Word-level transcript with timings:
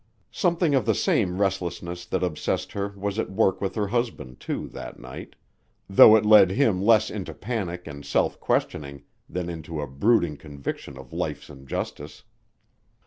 Something 0.31 0.73
of 0.73 0.87
the 0.87 0.95
same 0.95 1.39
restlessness 1.39 2.07
that 2.07 2.23
obsessed 2.23 2.71
her 2.71 2.87
was 2.97 3.19
at 3.19 3.29
work 3.29 3.61
with 3.61 3.75
her 3.75 3.89
husband, 3.89 4.39
too, 4.39 4.67
that 4.69 4.97
night, 4.99 5.35
though 5.87 6.15
it 6.15 6.25
led 6.25 6.49
him 6.49 6.81
less 6.81 7.11
into 7.11 7.35
panic 7.35 7.85
and 7.85 8.03
self 8.03 8.39
questioning 8.39 9.03
than 9.29 9.47
into 9.47 9.79
a 9.79 9.85
brooding 9.85 10.37
conviction 10.37 10.97
of 10.97 11.13
life's 11.13 11.51
injustice. 11.51 12.23